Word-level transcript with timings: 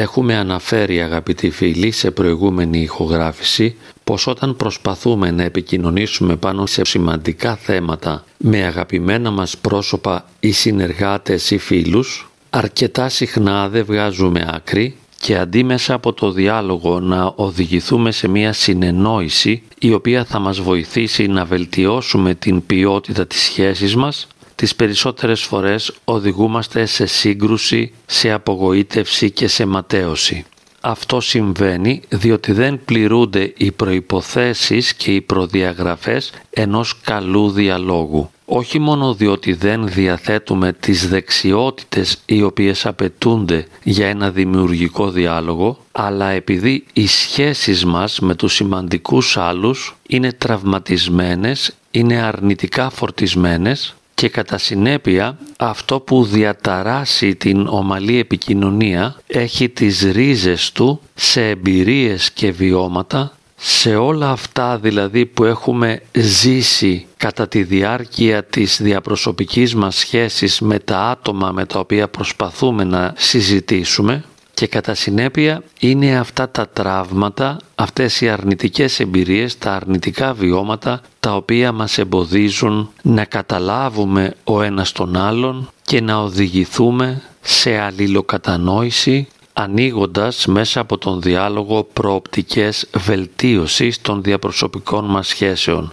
Έχουμε 0.00 0.36
αναφέρει 0.36 1.02
αγαπητοί 1.02 1.50
φίλοι 1.50 1.90
σε 1.90 2.10
προηγούμενη 2.10 2.80
ηχογράφηση 2.80 3.76
πως 4.04 4.26
όταν 4.26 4.56
προσπαθούμε 4.56 5.30
να 5.30 5.42
επικοινωνήσουμε 5.42 6.36
πάνω 6.36 6.66
σε 6.66 6.84
σημαντικά 6.84 7.56
θέματα 7.56 8.24
με 8.36 8.64
αγαπημένα 8.64 9.30
μας 9.30 9.58
πρόσωπα 9.58 10.24
ή 10.40 10.52
συνεργάτες 10.52 11.50
ή 11.50 11.58
φίλους 11.58 12.30
αρκετά 12.50 13.08
συχνά 13.08 13.68
δεν 13.68 13.84
βγάζουμε 13.84 14.50
άκρη 14.54 14.96
και 15.20 15.38
αντί 15.38 15.64
μέσα 15.64 15.94
από 15.94 16.12
το 16.12 16.30
διάλογο 16.30 17.00
να 17.00 17.32
οδηγηθούμε 17.36 18.10
σε 18.10 18.28
μια 18.28 18.52
συνεννόηση 18.52 19.62
η 19.78 19.92
οποία 19.92 20.24
θα 20.24 20.38
μας 20.38 20.60
βοηθήσει 20.60 21.26
να 21.26 21.44
βελτιώσουμε 21.44 22.34
την 22.34 22.66
ποιότητα 22.66 23.26
της 23.26 23.40
σχέσης 23.40 23.96
μας, 23.96 24.26
τις 24.60 24.74
περισσότερες 24.74 25.40
φορές 25.42 25.92
οδηγούμαστε 26.04 26.86
σε 26.86 27.06
σύγκρουση, 27.06 27.92
σε 28.06 28.30
απογοήτευση 28.30 29.30
και 29.30 29.48
σε 29.48 29.66
ματέωση. 29.66 30.44
Αυτό 30.80 31.20
συμβαίνει 31.20 32.02
διότι 32.08 32.52
δεν 32.52 32.80
πληρούνται 32.84 33.52
οι 33.56 33.72
προϋποθέσεις 33.72 34.94
και 34.94 35.14
οι 35.14 35.20
προδιαγραφές 35.20 36.32
ενός 36.50 37.00
καλού 37.00 37.50
διαλόγου 37.50 38.30
όχι 38.52 38.78
μόνο 38.78 39.14
διότι 39.14 39.52
δεν 39.52 39.88
διαθέτουμε 39.88 40.72
τις 40.72 41.08
δεξιότητες 41.08 42.22
οι 42.26 42.42
οποίες 42.42 42.86
απαιτούνται 42.86 43.66
για 43.82 44.06
ένα 44.06 44.30
δημιουργικό 44.30 45.10
διάλογο, 45.10 45.78
αλλά 45.92 46.28
επειδή 46.28 46.84
οι 46.92 47.06
σχέσεις 47.06 47.84
μας 47.84 48.20
με 48.20 48.34
τους 48.34 48.54
σημαντικούς 48.54 49.36
άλλους 49.36 49.96
είναι 50.08 50.32
τραυματισμένες, 50.32 51.74
είναι 51.90 52.22
αρνητικά 52.22 52.90
φορτισμένες 52.90 53.94
και 54.20 54.28
κατά 54.28 54.58
συνέπεια 54.58 55.38
αυτό 55.58 56.00
που 56.00 56.24
διαταράσει 56.24 57.34
την 57.34 57.66
ομαλή 57.66 58.18
επικοινωνία 58.18 59.16
έχει 59.26 59.68
τις 59.68 60.02
ρίζες 60.02 60.72
του 60.72 61.00
σε 61.14 61.48
εμπειρίες 61.48 62.30
και 62.30 62.50
βιώματα 62.50 63.36
σε 63.56 63.96
όλα 63.96 64.30
αυτά 64.30 64.78
δηλαδή 64.78 65.26
που 65.26 65.44
έχουμε 65.44 66.02
ζήσει 66.12 67.06
κατά 67.16 67.48
τη 67.48 67.62
διάρκεια 67.62 68.44
της 68.44 68.82
διαπροσωπικής 68.82 69.74
μας 69.74 69.96
σχέσης 69.96 70.60
με 70.60 70.78
τα 70.78 71.00
άτομα 71.00 71.50
με 71.52 71.66
τα 71.66 71.78
οποία 71.78 72.08
προσπαθούμε 72.08 72.84
να 72.84 73.14
συζητήσουμε 73.16 74.24
και 74.60 74.66
κατά 74.66 74.94
συνέπεια 74.94 75.62
είναι 75.80 76.18
αυτά 76.18 76.48
τα 76.50 76.68
τραύματα, 76.68 77.56
αυτές 77.74 78.20
οι 78.20 78.28
αρνητικές 78.28 79.00
εμπειρίες, 79.00 79.58
τα 79.58 79.72
αρνητικά 79.72 80.34
βιώματα 80.34 81.00
τα 81.20 81.34
οποία 81.34 81.72
μας 81.72 81.98
εμποδίζουν 81.98 82.90
να 83.02 83.24
καταλάβουμε 83.24 84.34
ο 84.44 84.62
ένας 84.62 84.92
τον 84.92 85.16
άλλον 85.16 85.68
και 85.82 86.00
να 86.00 86.16
οδηγηθούμε 86.16 87.22
σε 87.40 87.78
αλληλοκατανόηση 87.78 89.28
ανοίγοντας 89.52 90.46
μέσα 90.46 90.80
από 90.80 90.98
τον 90.98 91.20
διάλογο 91.20 91.82
προοπτικές 91.92 92.86
βελτίωσης 92.96 94.00
των 94.00 94.22
διαπροσωπικών 94.22 95.04
μας 95.04 95.28
σχέσεων. 95.28 95.92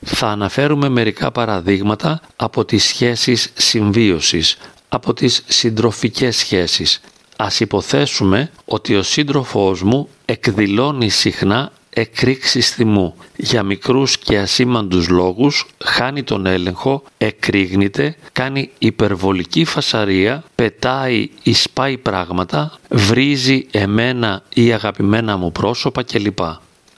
Θα 0.00 0.26
αναφέρουμε 0.28 0.88
μερικά 0.88 1.30
παραδείγματα 1.32 2.20
από 2.36 2.64
τις 2.64 2.84
σχέσεις 2.84 3.52
συμβίωσης, 3.54 4.56
από 4.88 5.14
τις 5.14 5.42
συντροφικές 5.46 6.36
σχέσεις. 6.36 7.00
Ας 7.40 7.60
υποθέσουμε 7.60 8.50
ότι 8.64 8.96
ο 8.96 9.02
σύντροφός 9.02 9.82
μου 9.82 10.08
εκδηλώνει 10.24 11.08
συχνά 11.08 11.72
εκρήξεις 11.90 12.70
θυμού. 12.70 13.14
Για 13.36 13.62
μικρούς 13.62 14.18
και 14.18 14.38
ασήμαντους 14.38 15.08
λόγους 15.08 15.66
χάνει 15.84 16.22
τον 16.22 16.46
έλεγχο, 16.46 17.02
εκρήγνεται, 17.18 18.16
κάνει 18.32 18.70
υπερβολική 18.78 19.64
φασαρία, 19.64 20.44
πετάει 20.54 21.28
ή 21.42 21.52
σπάει 21.52 21.96
πράγματα, 21.96 22.72
βρίζει 22.88 23.66
εμένα 23.70 24.42
ή 24.54 24.72
αγαπημένα 24.72 25.36
μου 25.36 25.52
πρόσωπα 25.52 26.02
κλπ. 26.02 26.38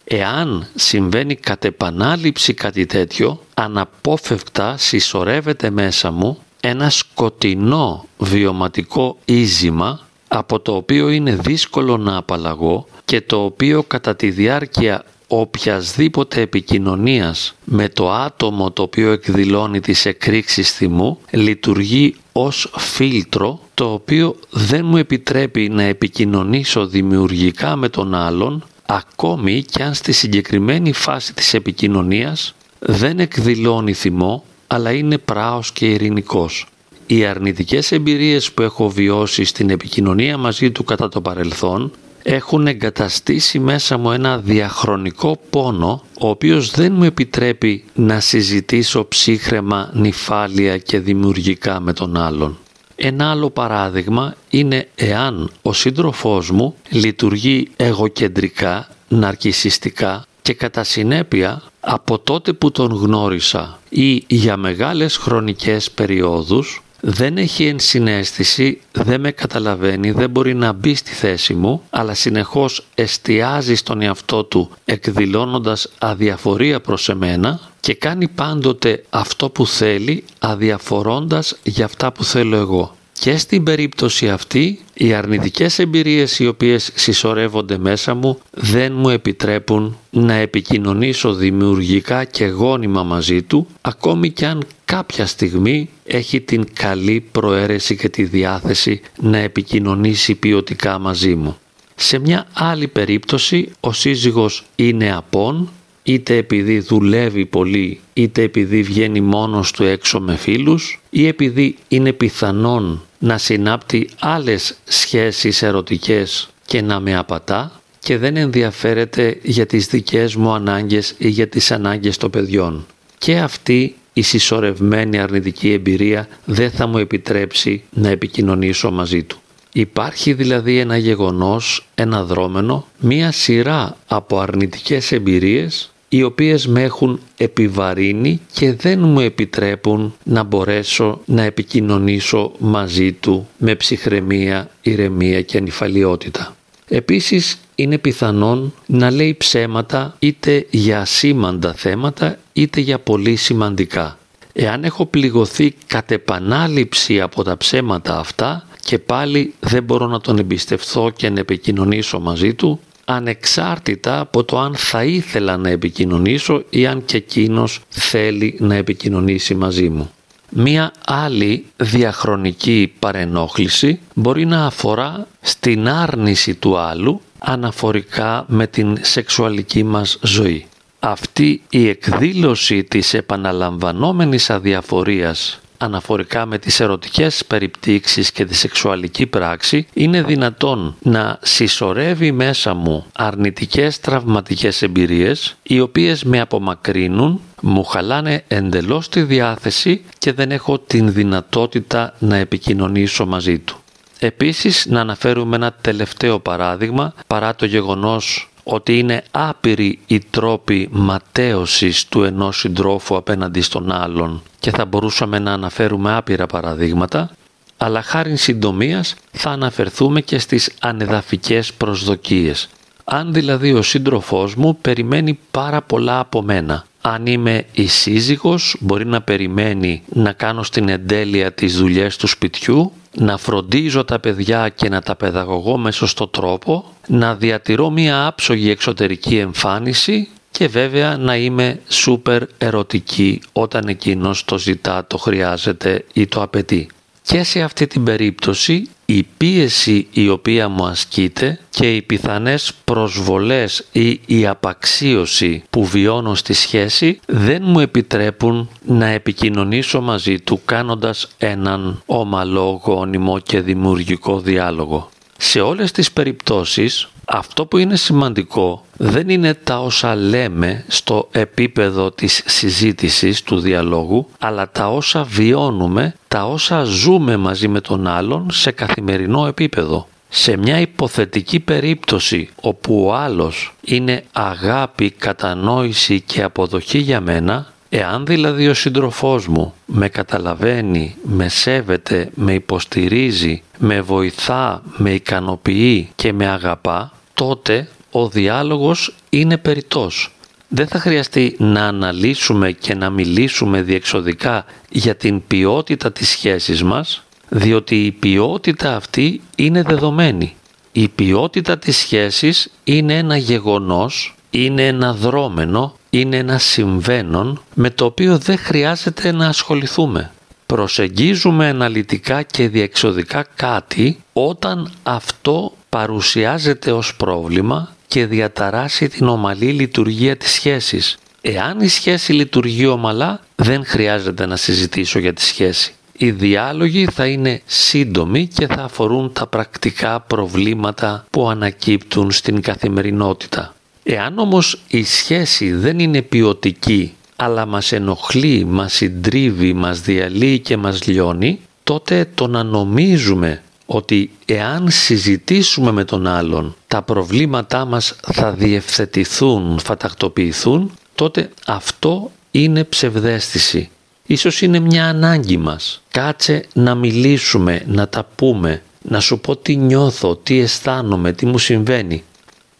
Εάν 0.05 0.66
συμβαίνει 0.74 1.34
κατ' 1.34 1.64
επανάληψη 1.64 2.55
κάτι 2.55 2.86
τέτοιο, 2.86 3.41
αναπόφευκτα 3.55 4.77
συσσωρεύεται 4.78 5.70
μέσα 5.70 6.11
μου 6.11 6.39
ένα 6.61 6.90
σκοτεινό 6.90 8.05
βιωματικό 8.18 9.18
ίζημα 9.24 10.08
από 10.33 10.61
το 10.61 10.74
οποίο 10.74 11.08
είναι 11.08 11.35
δύσκολο 11.35 11.96
να 11.96 12.17
απαλλαγώ 12.17 12.86
και 13.05 13.20
το 13.20 13.45
οποίο 13.45 13.83
κατά 13.83 14.17
τη 14.17 14.30
διάρκεια 14.30 15.05
οποιασδήποτε 15.27 16.41
επικοινωνίας 16.41 17.55
με 17.64 17.89
το 17.89 18.11
άτομο 18.11 18.70
το 18.70 18.83
οποίο 18.83 19.13
εκδηλώνει 19.13 19.80
τις 19.80 20.07
εκρήξεις 20.07 20.73
θυμού 20.73 21.19
λειτουργεί 21.30 22.14
ως 22.33 22.73
φίλτρο 22.77 23.61
το 23.74 23.92
οποίο 23.92 24.36
δεν 24.51 24.85
μου 24.85 24.96
επιτρέπει 24.96 25.69
να 25.69 25.83
επικοινωνήσω 25.83 26.86
δημιουργικά 26.86 27.77
με 27.77 27.89
τον 27.89 28.14
άλλον 28.14 28.64
ακόμη 28.86 29.64
και 29.70 29.83
αν 29.83 29.95
στη 29.95 30.13
συγκεκριμένη 30.13 30.92
φάση 30.92 31.35
της 31.35 31.55
επικοινωνίας 31.55 32.55
δεν 32.79 33.19
εκδηλώνει 33.19 33.92
θυμό 33.92 34.45
αλλά 34.67 34.92
είναι 34.92 35.19
πράος 35.19 35.73
και 35.73 35.86
ειρηνικός 35.86 36.67
οι 37.10 37.24
αρνητικές 37.24 37.92
εμπειρίες 37.92 38.52
που 38.52 38.62
έχω 38.62 38.88
βιώσει 38.88 39.44
στην 39.44 39.70
επικοινωνία 39.70 40.36
μαζί 40.36 40.70
του 40.70 40.84
κατά 40.84 41.08
το 41.08 41.20
παρελθόν 41.20 41.92
έχουν 42.22 42.66
εγκαταστήσει 42.66 43.58
μέσα 43.58 43.98
μου 43.98 44.10
ένα 44.10 44.38
διαχρονικό 44.38 45.40
πόνο 45.50 46.02
ο 46.20 46.28
οποίος 46.28 46.70
δεν 46.70 46.92
μου 46.92 47.04
επιτρέπει 47.04 47.84
να 47.94 48.20
συζητήσω 48.20 49.04
ψύχρεμα, 49.08 49.90
νυφάλια 49.94 50.78
και 50.78 50.98
δημιουργικά 50.98 51.80
με 51.80 51.92
τον 51.92 52.16
άλλον. 52.16 52.58
Ένα 52.96 53.30
άλλο 53.30 53.50
παράδειγμα 53.50 54.34
είναι 54.50 54.88
εάν 54.94 55.50
ο 55.62 55.72
σύντροφός 55.72 56.50
μου 56.50 56.74
λειτουργεί 56.88 57.68
εγωκεντρικά, 57.77 58.88
ναρκισιστικά 59.08 60.24
και 60.42 60.54
κατά 60.54 60.84
συνέπεια 60.84 61.62
από 61.80 62.18
τότε 62.18 62.52
που 62.52 62.70
τον 62.70 62.92
γνώρισα 62.92 63.78
ή 63.88 64.24
για 64.27 64.56
μεγάλες 64.56 65.16
χρονικές 65.16 65.90
περιόδους 65.90 66.82
δεν 67.00 67.38
έχει 67.38 67.66
ενσυναίσθηση, 67.66 68.80
δεν 68.92 69.20
με 69.20 69.30
καταλαβαίνει, 69.30 70.11
δεν 70.11 70.30
μπορεί 70.30 70.55
να 70.55 70.72
μπει 70.72 70.94
στη 70.94 71.11
θέση 71.11 71.55
μου, 71.55 71.83
αλλά 71.90 72.14
συνεχώς 72.14 72.86
εστιάζει 72.94 73.74
στον 73.74 74.02
εαυτό 74.02 74.44
του 74.44 74.70
εκδηλώνοντας 74.84 75.89
αδιαφορία 75.98 76.80
προς 76.80 77.08
εμένα 77.08 77.60
και 77.80 77.94
κάνει 77.94 78.28
πάντοτε 78.28 79.05
αυτό 79.10 79.50
που 79.50 79.66
θέλει 79.66 80.24
αδιαφορώντας 80.39 81.56
για 81.62 81.84
αυτά 81.84 82.12
που 82.12 82.24
θέλω 82.24 82.56
εγώ. 82.56 82.94
Και 83.20 83.36
στην 83.36 83.63
περίπτωση 83.63 84.29
αυτή 84.29 84.79
οι 84.95 85.13
αρνητικές 85.13 85.79
εμπειρίες 85.79 86.39
οι 86.39 86.47
οποίες 86.47 86.91
συσσωρεύονται 86.95 87.79
μέσα 87.79 88.14
μου 88.14 88.39
δεν 88.51 88.92
μου 88.92 89.08
επιτρέπουν 89.08 89.97
να 90.11 90.35
επικοινωνήσω 90.35 91.35
δημιουργικά 91.35 92.25
και 92.25 92.47
γόνιμα 92.47 93.03
μαζί 93.03 93.42
του 93.42 93.67
ακόμη 93.81 94.31
κι 94.31 94.45
αν 94.45 94.67
κάποια 94.85 95.27
στιγμή 95.27 95.89
έχει 96.05 96.41
την 96.41 96.67
καλή 96.73 97.25
προαίρεση 97.33 97.97
και 97.97 98.08
τη 98.08 98.25
διάθεση 98.25 99.01
να 99.20 99.39
επικοινωνήσει 99.39 100.35
ποιοτικά 100.35 100.98
μαζί 100.98 101.35
μου. 101.35 101.57
Σε 101.95 102.19
μια 102.19 102.47
άλλη 102.52 102.89
περίπτωση 102.89 103.70
ο 103.81 103.92
σύζυγος 103.92 104.64
είναι 104.77 105.14
απόν 105.14 105.69
είτε 106.02 106.37
επειδή 106.37 106.79
δουλεύει 106.79 107.47
πολύ 107.47 108.01
είτε 108.13 108.42
επειδή 108.42 108.83
βγαίνει 108.83 109.20
μόνος 109.20 109.73
του 109.73 109.85
έξω 109.85 110.20
με 110.20 110.37
φίλους 110.37 111.01
ή 111.11 111.27
επειδή 111.27 111.77
είναι 111.89 112.13
πιθανόν 112.13 113.02
να 113.23 113.39
συνάπτει 113.39 114.08
άλλες 114.19 114.77
σχέσεις 114.85 115.63
ερωτικές 115.63 116.48
και 116.64 116.83
να 116.83 117.01
με 117.01 117.17
απατά 117.17 117.81
και 117.98 118.19
δεν 118.19 118.36
ενδιαφέρεται 118.36 119.39
για 119.42 119.67
τις 119.67 119.86
δικές 119.86 120.35
μου 120.35 120.53
ανάγκες 120.53 121.14
ή 121.19 121.29
για 121.29 121.48
τις 121.48 121.70
ανάγκες 121.70 122.17
των 122.17 122.31
παιδιών. 122.31 122.86
Και 123.19 123.39
αυτή 123.39 123.95
η 124.13 124.23
συσσωρευμένη 124.23 125.19
αρνητική 125.19 125.73
εμπειρία 125.73 126.29
δεν 126.45 126.70
θα 126.70 126.86
μου 126.86 126.98
επιτρέψει 126.98 127.83
να 127.91 128.08
επικοινωνήσω 128.08 128.91
μαζί 128.91 129.23
του. 129.23 129.41
Υπάρχει 129.73 130.32
δηλαδή 130.32 130.79
ένα 130.79 130.97
γεγονός, 130.97 131.87
ένα 131.94 132.25
δρόμενο, 132.25 132.87
μία 132.99 133.32
σειρά 133.32 133.96
από 134.06 134.38
αρνητικές 134.38 135.12
εμπειρίες 135.12 135.90
οι 136.12 136.22
οποίες 136.22 136.66
με 136.66 136.82
έχουν 136.82 137.20
επιβαρύνει 137.36 138.40
και 138.52 138.72
δεν 138.72 139.00
μου 139.00 139.20
επιτρέπουν 139.20 140.14
να 140.24 140.42
μπορέσω 140.42 141.20
να 141.24 141.42
επικοινωνήσω 141.42 142.52
μαζί 142.58 143.12
του 143.12 143.48
με 143.58 143.74
ψυχραιμία, 143.74 144.70
ηρεμία 144.82 145.42
και 145.42 145.58
ανυφαλιότητα. 145.58 146.56
Επίσης 146.88 147.58
είναι 147.74 147.98
πιθανόν 147.98 148.74
να 148.86 149.10
λέει 149.10 149.34
ψέματα 149.34 150.16
είτε 150.18 150.66
για 150.70 151.04
σήμαντα 151.04 151.74
θέματα 151.74 152.38
είτε 152.52 152.80
για 152.80 152.98
πολύ 152.98 153.36
σημαντικά. 153.36 154.18
Εάν 154.52 154.84
έχω 154.84 155.06
πληγωθεί 155.06 155.74
κατ' 155.86 156.10
επανάληψη 156.10 157.20
από 157.20 157.42
τα 157.42 157.56
ψέματα 157.56 158.18
αυτά 158.18 158.66
και 158.80 158.98
πάλι 158.98 159.54
δεν 159.60 159.82
μπορώ 159.82 160.06
να 160.06 160.20
τον 160.20 160.38
εμπιστευθώ 160.38 161.12
και 161.16 161.30
να 161.30 161.40
επικοινωνήσω 161.40 162.20
μαζί 162.20 162.54
του, 162.54 162.80
ανεξάρτητα 163.14 164.20
από 164.20 164.44
το 164.44 164.58
αν 164.58 164.74
θα 164.74 165.04
ήθελα 165.04 165.56
να 165.56 165.68
επικοινωνήσω 165.68 166.64
ή 166.70 166.86
αν 166.86 167.04
και 167.04 167.16
εκείνος 167.16 167.80
θέλει 167.88 168.56
να 168.58 168.74
επικοινωνήσει 168.74 169.54
μαζί 169.54 169.88
μου. 169.88 170.10
Μία 170.50 170.92
άλλη 171.06 171.64
διαχρονική 171.76 172.92
παρενόχληση 172.98 174.00
μπορεί 174.14 174.46
να 174.46 174.66
αφορά 174.66 175.26
στην 175.40 175.88
άρνηση 175.88 176.54
του 176.54 176.78
άλλου 176.78 177.20
αναφορικά 177.38 178.44
με 178.48 178.66
την 178.66 178.98
σεξουαλική 179.00 179.82
μας 179.82 180.18
ζωή. 180.22 180.66
Αυτή 180.98 181.62
η 181.70 181.88
εκδήλωση 181.88 182.84
της 182.84 183.14
επαναλαμβανόμενης 183.14 184.50
αδιαφορίας 184.50 185.60
αναφορικά 185.80 186.46
με 186.46 186.58
τις 186.58 186.80
ερωτικές 186.80 187.44
περιπτύξεις 187.44 188.32
και 188.32 188.44
τη 188.44 188.54
σεξουαλική 188.54 189.26
πράξη 189.26 189.86
είναι 189.92 190.22
δυνατόν 190.22 190.96
να 191.02 191.38
συσσωρεύει 191.42 192.32
μέσα 192.32 192.74
μου 192.74 193.06
αρνητικές 193.12 194.00
τραυματικές 194.00 194.82
εμπειρίες 194.82 195.56
οι 195.62 195.80
οποίες 195.80 196.24
με 196.24 196.40
απομακρύνουν, 196.40 197.40
μου 197.60 197.84
χαλάνε 197.84 198.44
εντελώς 198.48 199.08
τη 199.08 199.22
διάθεση 199.22 200.04
και 200.18 200.32
δεν 200.32 200.50
έχω 200.50 200.78
την 200.78 201.12
δυνατότητα 201.12 202.14
να 202.18 202.36
επικοινωνήσω 202.36 203.26
μαζί 203.26 203.58
του. 203.58 203.80
Επίσης 204.18 204.86
να 204.86 205.00
αναφέρουμε 205.00 205.56
ένα 205.56 205.72
τελευταίο 205.80 206.38
παράδειγμα 206.38 207.14
παρά 207.26 207.54
το 207.54 207.66
γεγονός 207.66 208.50
ότι 208.72 208.99
είναι 208.99 209.22
άπειροι 209.31 209.99
οι 210.06 210.19
τρόποι 210.31 210.88
ματέωσης 210.93 212.08
του 212.08 212.22
ενός 212.22 212.58
συντρόφου 212.58 213.17
απέναντι 213.17 213.61
στον 213.61 213.93
άλλον 213.93 214.43
και 214.58 214.70
θα 214.70 214.84
μπορούσαμε 214.84 215.38
να 215.38 215.52
αναφέρουμε 215.52 216.17
άπειρα 216.17 216.46
παραδείγματα, 216.46 217.31
αλλά 217.76 218.02
χάρη 218.02 218.37
συντομίας 218.37 219.14
θα 219.32 219.50
αναφερθούμε 219.50 220.20
και 220.20 220.38
στις 220.38 220.72
ανεδαφικές 220.81 221.72
προσδοκίες. 221.72 222.69
Αν 223.05 223.32
δηλαδή 223.32 223.72
ο 223.72 223.82
σύντροφός 223.82 224.55
μου 224.55 224.76
περιμένει 224.81 225.38
πάρα 225.50 225.82
πολλά 225.82 226.19
από 226.19 226.43
μένα, 226.43 226.84
αν 227.00 227.26
είμαι 227.26 227.64
η 227.73 227.87
σύζυγος 227.87 228.76
μπορεί 228.81 229.06
να 229.06 229.23
περιμένει 229.23 230.02
να 230.08 230.32
κάνω 230.32 230.62
στην 230.62 230.88
εντέλεια 230.88 231.52
τις 231.52 231.76
δουλειές 231.76 232.16
του 232.16 232.26
σπιτιού 232.26 232.93
να 233.14 233.36
φροντίζω 233.36 234.04
τα 234.04 234.18
παιδιά 234.18 234.68
και 234.68 234.88
να 234.88 235.00
τα 235.00 235.16
παιδαγωγώ 235.16 235.78
με 235.78 235.92
σωστό 235.92 236.28
τρόπο, 236.28 236.84
να 237.06 237.34
διατηρώ 237.34 237.90
μία 237.90 238.26
άψογη 238.26 238.70
εξωτερική 238.70 239.38
εμφάνιση 239.38 240.28
και 240.50 240.68
βέβαια 240.68 241.16
να 241.16 241.36
είμαι 241.36 241.80
σούπερ 241.88 242.42
ερωτική 242.58 243.42
όταν 243.52 243.88
εκείνος 243.88 244.44
το 244.44 244.58
ζητά, 244.58 245.06
το 245.06 245.18
χρειάζεται 245.18 246.04
ή 246.12 246.26
το 246.26 246.42
απαιτεί. 246.42 246.88
Και 247.22 247.42
σε 247.42 247.60
αυτή 247.60 247.86
την 247.86 248.04
περίπτωση 248.04 248.88
η 249.12 249.26
πίεση 249.36 250.08
η 250.12 250.28
οποία 250.28 250.68
μου 250.68 250.86
ασκείται 250.86 251.58
και 251.70 251.94
οι 251.94 252.02
πιθανές 252.02 252.72
προσβολές 252.84 253.86
ή 253.92 254.20
η 254.26 254.46
απαξίωση 254.46 255.62
που 255.70 255.84
βιώνω 255.84 256.34
στη 256.34 256.52
σχέση 256.52 257.20
δεν 257.26 257.62
μου 257.64 257.80
επιτρέπουν 257.80 258.68
να 258.84 259.06
επικοινωνήσω 259.06 260.00
μαζί 260.00 260.40
του 260.40 260.60
κάνοντας 260.64 261.28
έναν 261.38 262.02
ομαλό, 262.06 262.80
γόνιμο 262.84 263.38
και 263.38 263.60
δημιουργικό 263.60 264.40
διάλογο. 264.40 265.08
Σε 265.38 265.60
όλες 265.60 265.92
τις 265.92 266.12
περιπτώσεις 266.12 267.08
αυτό 267.32 267.66
που 267.66 267.78
είναι 267.78 267.96
σημαντικό 267.96 268.84
δεν 268.96 269.28
είναι 269.28 269.54
τα 269.54 269.80
όσα 269.80 270.14
λέμε 270.14 270.84
στο 270.88 271.28
επίπεδο 271.30 272.10
της 272.10 272.42
συζήτησης 272.46 273.42
του 273.42 273.60
διαλόγου, 273.60 274.28
αλλά 274.38 274.70
τα 274.70 274.88
όσα 274.88 275.24
βιώνουμε, 275.24 276.14
τα 276.28 276.46
όσα 276.46 276.84
ζούμε 276.84 277.36
μαζί 277.36 277.68
με 277.68 277.80
τον 277.80 278.06
άλλον 278.06 278.50
σε 278.50 278.70
καθημερινό 278.70 279.46
επίπεδο. 279.46 280.08
Σε 280.28 280.56
μια 280.56 280.80
υποθετική 280.80 281.60
περίπτωση 281.60 282.48
όπου 282.60 283.04
ο 283.06 283.14
άλλος 283.14 283.74
είναι 283.84 284.24
αγάπη, 284.32 285.10
κατανόηση 285.10 286.20
και 286.20 286.42
αποδοχή 286.42 286.98
για 286.98 287.20
μένα, 287.20 287.72
Εάν 287.92 288.26
δηλαδή 288.26 288.68
ο 288.68 288.74
σύντροφός 288.74 289.46
μου 289.48 289.74
με 289.86 290.08
καταλαβαίνει, 290.08 291.16
με 291.22 291.48
σέβεται, 291.48 292.30
με 292.34 292.52
υποστηρίζει, 292.52 293.62
με 293.78 294.00
βοηθά, 294.00 294.82
με 294.96 295.10
ικανοποιεί 295.10 296.10
και 296.14 296.32
με 296.32 296.46
αγαπά, 296.46 297.12
τότε 297.40 297.88
ο 298.10 298.28
διάλογος 298.28 299.14
είναι 299.31 299.56
περιττός. 299.56 300.32
Δεν 300.69 300.87
θα 300.87 300.98
χρειαστεί 300.98 301.56
να 301.58 301.87
αναλύσουμε 301.87 302.72
και 302.72 302.94
να 302.94 303.10
μιλήσουμε 303.10 303.82
διεξοδικά 303.82 304.64
για 304.90 305.16
την 305.16 305.46
ποιότητα 305.46 306.12
της 306.12 306.28
σχέσης 306.28 306.82
μας, 306.82 307.22
διότι 307.48 308.04
η 308.04 308.10
ποιότητα 308.10 308.96
αυτή 308.96 309.40
είναι 309.56 309.82
δεδομένη. 309.82 310.54
Η 310.92 311.08
ποιότητα 311.08 311.78
της 311.78 311.96
σχέσης 311.96 312.70
είναι 312.84 313.19
ένα 313.19 313.37
γεγονός, 313.37 314.34
είναι 314.50 314.87
ένα 314.87 315.14
δρόμενο, 315.14 315.94
είναι 316.10 316.37
ένα 316.37 316.58
συμβαίνον 316.58 317.62
με 317.75 317.90
το 317.90 318.04
οποίο 318.04 318.38
δεν 318.38 318.58
χρειάζεται 318.58 319.32
να 319.32 319.46
ασχοληθούμε. 319.46 320.32
Προσεγγίζουμε 320.66 321.69
αναλυτικά 321.69 322.42
και 322.42 322.69
διεξοδικά 322.69 323.46
κάτι 323.54 324.20
όταν 324.32 324.92
αυτό 325.02 325.72
παρουσιάζεται 325.90 326.92
ως 326.92 327.16
πρόβλημα 327.16 327.94
και 328.06 328.26
διαταράσει 328.26 329.08
την 329.08 329.28
ομαλή 329.28 329.70
λειτουργία 329.72 330.37
της 330.37 330.50
σχέσης. 330.50 331.19
Εάν 331.40 331.81
η 331.81 331.88
σχέση 331.88 332.32
λειτουργεί 332.32 332.87
ομαλά, 332.87 333.40
δεν 333.54 333.84
χρειάζεται 333.87 334.46
να 334.46 334.56
συζητήσω 334.56 335.19
για 335.19 335.32
τη 335.32 335.42
σχέση. 335.42 335.94
Οι 336.16 336.31
διάλογοι 336.31 337.06
θα 337.06 337.26
είναι 337.26 337.62
σύντομοι 337.66 338.48
και 338.54 338.66
θα 338.66 338.82
αφορούν 338.82 339.32
τα 339.32 339.46
πρακτικά 339.46 340.20
προβλήματα 340.20 341.25
που 341.31 341.48
ανακύπτουν 341.48 342.31
στην 342.31 342.60
καθημερινότητα. 342.60 343.75
Εάν 344.02 344.38
όμως 344.38 344.81
η 344.88 345.04
σχέση 345.04 345.72
δεν 345.72 345.98
είναι 345.98 346.22
ποιοτική 346.22 347.14
αλλά 347.37 347.66
μας 347.66 347.92
ενοχλεί, 347.92 348.64
μας 348.64 348.92
συντρίβει, 348.92 349.72
μας 349.72 350.00
διαλύει 350.00 350.58
και 350.58 350.76
μας 350.76 351.06
λιώνει, 351.06 351.60
τότε 351.82 352.28
το 352.34 352.46
να 352.46 352.62
νομίζουμε 352.62 353.62
ότι 353.92 354.31
εάν 354.44 354.90
συζητήσουμε 354.90 355.92
με 355.92 356.04
τον 356.04 356.26
άλλον 356.26 356.76
τα 356.87 357.02
προβλήματά 357.02 357.84
μας 357.84 358.16
θα 358.32 358.52
διευθετηθούν, 358.52 359.78
θα 359.78 359.96
τακτοποιηθούν, 359.96 360.92
τότε 361.14 361.50
αυτό 361.66 362.31
είναι 362.50 362.84
ψευδέστηση. 362.84 363.90
Ίσως 364.26 364.62
είναι 364.62 364.78
μια 364.78 365.08
ανάγκη 365.08 365.56
μας. 365.56 366.02
Κάτσε 366.10 366.64
να 366.72 366.94
μιλήσουμε, 366.94 367.82
να 367.87 368.08
τα 368.08 368.28
πούμε, 368.34 368.82
να 369.02 369.20
σου 369.20 369.40
πω 369.40 369.56
τι 369.56 369.76
νιώθω, 369.76 370.37
τι 370.37 370.58
αισθάνομαι, 370.58 371.32
τι 371.32 371.46
μου 371.46 371.58
συμβαίνει. 371.58 372.25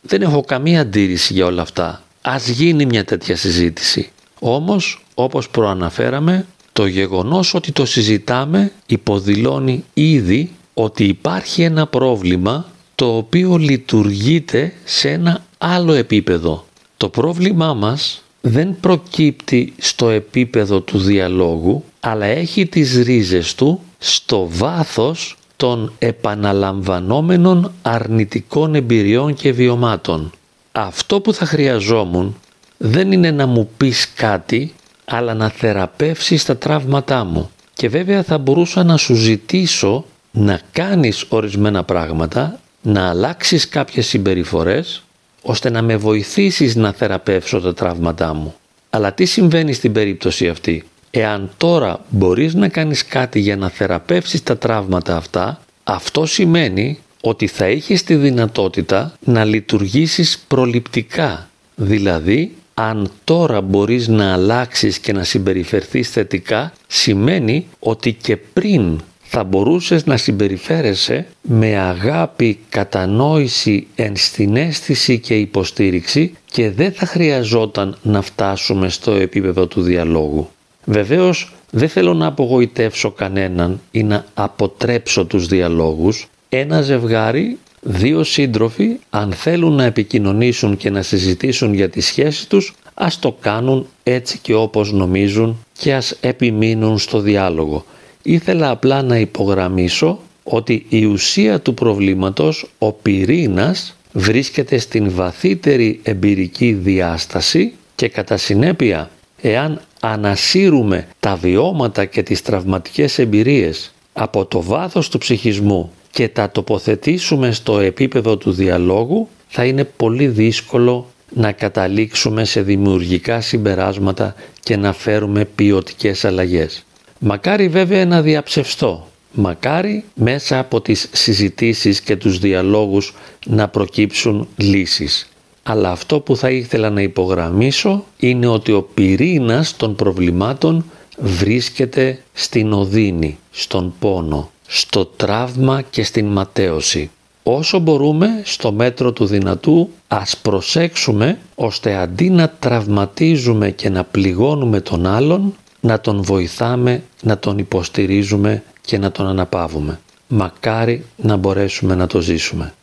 Δεν 0.01 0.23
έχω 0.23 0.41
καμία 0.41 0.81
αντίρρηση 0.81 1.33
για 1.33 1.47
όλα 1.47 1.63
αυτά. 1.63 2.03
Ας 2.21 2.49
γίνει 2.49 2.87
μια 2.87 3.05
τέτοια 3.05 3.37
συζήτηση. 3.37 4.11
Όμως, 4.39 5.05
όπως 5.15 5.49
προαναφέραμε, 5.49 6.47
το 6.73 6.87
γεγονός 6.87 7.55
ότι 7.55 7.73
το 7.73 7.87
συζητάμε 7.87 8.73
υποδηλώνει 8.87 9.85
ήδη 9.95 10.51
ότι 10.75 11.05
υπάρχει 11.05 11.63
ένα 11.63 11.87
πρόβλημα 11.87 12.71
το 12.95 13.17
οποίο 13.17 13.57
λειτουργείται 13.57 14.73
σε 14.85 15.11
ένα 15.11 15.45
άλλο 15.59 15.93
επίπεδο. 15.93 16.65
Το 16.97 17.09
πρόβλημά 17.09 17.75
μας 17.75 18.23
δεν 18.41 18.77
προκύπτει 18.81 19.75
στο 19.79 20.09
επίπεδο 20.09 20.81
του 20.81 20.99
διαλόγου, 20.99 21.85
αλλά 22.01 22.27
έχει 22.27 22.67
τις 22.67 23.03
ρίζες 23.03 23.55
του 23.55 23.81
στο 23.99 24.49
βάθος 24.51 25.37
των 25.57 25.93
επαναλαμβανόμενων 25.99 27.73
αρνητικών 27.83 28.75
εμπειριών 28.75 29.35
και 29.35 29.53
βιωμάτων. 29.53 30.33
Αυτό 30.73 31.21
που 31.21 31.35
θα 31.35 31.47
χρειαζόμουν 31.47 32.37
δεν 32.77 33.13
είναι 33.13 33.31
να 33.31 33.47
μου 33.47 33.71
πεις 33.77 34.13
κάτι, 34.15 34.75
αλλά 35.05 35.35
να 35.35 35.49
θεραπεύσεις 35.49 36.45
τα 36.45 36.57
τραύματά 36.57 37.25
μου. 37.25 37.51
Και 37.75 37.89
βέβαια 37.89 38.23
θα 38.23 38.39
μπορούσα 38.39 38.85
να 38.85 38.97
σου 38.97 39.15
ζητήσω 39.15 40.05
να 40.31 40.61
κάνεις 40.73 41.25
ορισμένα 41.29 41.85
πράγματα, 41.85 42.61
να 42.83 43.09
αλλάξεις 43.09 43.69
κάποιες 43.69 44.07
συμπεριφορές, 44.07 45.03
ώστε 45.43 45.71
να 45.71 45.83
με 45.83 45.97
βοηθήσεις 45.97 46.77
να 46.77 46.93
θεραπεύσω 46.93 47.61
τα 47.61 47.75
τραύματά 47.75 48.35
μου. 48.35 48.55
Αλλά 48.91 49.13
τι 49.13 49.25
συμβαίνει 49.25 49.73
στην 49.73 49.93
περίπτωση 49.93 50.49
αυτή; 50.49 50.85
Εάν 51.11 51.51
τώρα 51.57 52.05
μπορείς 52.09 52.55
να 52.55 52.69
κάνεις 52.69 53.05
κάτι 53.05 53.41
για 53.41 53.57
να 53.57 53.69
θεραπεύσεις 53.69 54.43
τα 54.43 54.59
τραύματα 54.59 55.17
αυτά, 55.17 55.61
αυτό 55.85 56.27
σημαίνει 56.27 56.99
ότι 57.21 57.47
θα 57.47 57.65
έχεις 57.65 58.05
τη 58.05 58.15
δυνατότητα 58.15 59.13
να 59.21 59.45
λειτουργήσεις 59.45 60.39
προληπτικά. 60.49 61.49
Δηλαδή, 61.77 62.55
αν 62.75 63.11
τώρα 63.25 63.61
μπορείς 63.61 64.09
να 64.09 64.33
αλλάξεις 64.33 64.99
και 64.99 65.13
να 65.13 65.25
συμπεριφερθείς 65.25 66.11
θετικά, 66.11 66.73
σημαίνει 66.87 67.67
ότι 67.79 68.13
και 68.13 68.37
πριν 68.37 69.01
θα 69.33 69.45
μπορούσες 69.45 70.07
να 70.07 70.17
συμπεριφέρεσαι 70.17 71.27
με 71.43 71.77
αγάπη, 71.77 72.59
κατανόηση, 72.69 73.87
ενστιναίσθηση 73.95 75.19
και 75.19 75.35
υποστήριξη 75.35 76.35
και 76.51 76.71
δεν 76.71 76.93
θα 76.93 77.07
χρειαζόταν 77.07 77.99
να 78.03 78.23
φτάσουμε 78.23 78.89
στο 78.89 79.13
επίπεδο 79.13 79.67
του 79.67 79.83
διαλόγου. 79.83 80.49
Βεβαίως 80.85 81.53
δεν 81.71 81.89
θέλω 81.89 82.15
να 82.15 82.27
απογοητεύσω 82.27 83.11
κανέναν 83.11 83.81
ή 83.91 84.03
να 84.03 84.25
αποτρέψω 84.35 85.25
τους 85.25 85.47
διαλόγους. 85.47 86.29
Ένα 86.49 86.83
ζευγάρι, 86.83 87.59
δύο 87.81 88.25
σύντροφοι, 88.25 88.97
αν 89.11 89.33
θέλουν 89.33 89.73
να 89.73 89.85
επικοινωνήσουν 89.85 90.77
και 90.77 90.91
να 90.91 91.03
συζητήσουν 91.03 91.75
για 91.75 91.89
τη 91.89 92.01
σχέση 92.01 92.49
τους, 92.49 92.75
ας 92.95 93.19
το 93.19 93.37
κάνουν 93.41 93.87
έτσι 94.03 94.39
και 94.43 94.55
όπως 94.55 94.93
νομίζουν 94.93 95.65
και 95.79 95.95
ας 95.95 96.17
επιμείνουν 96.21 96.99
στο 96.99 97.21
διάλογο. 97.21 97.85
Ήθελα 98.23 98.71
απλά 98.71 99.03
να 99.03 99.19
υπογραμμίσω 99.19 100.19
ότι 100.43 100.87
η 100.89 101.05
ουσία 101.05 101.61
του 101.61 101.75
προβλήματος, 101.75 102.71
ο 102.79 102.93
πυρήνας, 102.93 103.97
βρίσκεται 104.13 104.79
στην 104.79 105.11
βαθύτερη 105.11 106.01
εμπειρική 106.03 106.73
διάσταση 106.73 107.73
και 107.95 108.09
κατά 108.09 108.37
συνέπεια 108.37 109.11
εάν 109.41 109.81
ανασύρουμε 110.01 111.07
τα 111.21 111.37
βιώματα 111.37 112.05
και 112.05 112.23
τις 112.23 112.43
τραυματικές 112.43 113.19
εμπειρίες 113.19 113.93
από 114.13 114.45
το 114.45 114.63
βάθος 114.63 115.09
του 115.09 115.19
ψυχισμού 115.19 115.93
και 116.11 116.29
τα 116.29 116.51
τοποθετήσουμε 116.51 117.53
στο 117.53 117.79
επίπεδο 117.79 118.37
του 118.37 118.53
διαλόγου 118.53 119.29
θα 119.49 119.65
είναι 119.65 119.85
πολύ 119.85 120.27
δύσκολο 120.27 121.07
να 121.35 121.53
καταλήξουμε 121.53 122.45
σε 122.45 122.63
δημιουργικά 122.63 123.41
συμπεράσματα 123.41 124.35
και 124.63 124.77
να 124.77 124.93
φέρουμε 124.93 125.45
ποιοτικές 125.45 126.25
αλλαγές. 126.25 126.85
Μακάρι 127.23 127.69
βέβαια 127.69 128.07
να 128.07 128.23
διαψευστώ. 128.23 129.07
Μακάρι 129.33 130.05
μέσα 130.15 130.59
από 130.59 130.81
τις 130.81 131.09
συζητήσεις 131.13 132.01
και 132.01 132.17
τους 132.17 132.39
διαλόγους 132.39 133.15
να 133.47 133.69
προκύψουν 133.69 134.49
λύσεις. 134.57 135.29
Αλλά 135.63 135.91
αυτό 135.91 136.21
που 136.21 136.37
θα 136.37 136.51
ήθελα 136.51 136.91
να 136.91 137.01
υπογραμμίσω 137.01 138.05
είναι 138.17 138.47
ότι 138.47 138.73
ο 138.73 138.83
πυρήνας 138.83 139.77
των 139.77 139.95
προβλημάτων 139.95 140.85
βρίσκεται 141.19 142.23
στην 142.33 142.73
οδύνη, 142.73 143.39
στον 143.51 143.95
πόνο, 143.99 144.51
στο 144.67 145.05
τραύμα 145.07 145.83
και 145.91 146.03
στην 146.03 146.27
ματέωση. 146.27 147.11
Όσο 147.43 147.79
μπορούμε 147.79 148.29
στο 148.45 148.73
μέτρο 148.73 149.13
του 149.13 149.27
δυνατού 149.27 149.91
ας 150.09 150.37
προσέξουμε 150.37 151.39
ώστε 151.55 151.95
αντί 151.95 152.31
να 152.31 152.49
τραυματίζουμε 152.59 153.71
και 153.71 153.89
να 153.89 154.05
πληγώνουμε 154.05 154.81
τον 154.81 155.07
άλλον 155.07 155.55
να 155.81 156.01
τον 156.01 156.23
βοηθάμε, 156.23 157.03
να 157.23 157.39
τον 157.39 157.59
υποστηρίζουμε 157.59 158.63
και 158.81 158.99
να 158.99 159.11
τον 159.13 159.27
αναπαύουμε. 159.27 160.01
Μακάρι 160.29 161.05
να 161.17 161.37
μπορέσουμε 161.37 161.95
να 161.95 162.07
το 162.07 162.21
ζήσουμε. 162.21 162.75